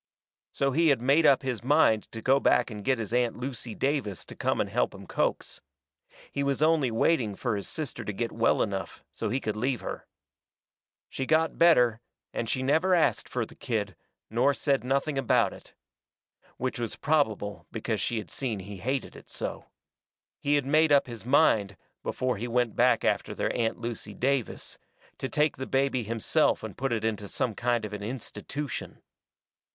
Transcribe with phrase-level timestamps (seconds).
[0.51, 3.75] So he had made up his mind to go back and get his Aunt Lucy
[3.75, 5.61] Davis to come and help him coax.
[6.31, 9.81] He was only waiting fur his sister to get well enough so he could leave
[9.81, 10.07] her.
[11.07, 12.01] She got better,
[12.33, 13.95] and she never ast fur the kid,
[14.31, 15.75] nor said nothing about it.
[16.57, 19.67] Which was probable because she seen he hated it so.
[20.39, 24.79] He had made up his mind, before he went back after their Aunt Lucy Davis,
[25.19, 29.03] to take the baby himself and put it into some kind of an institution.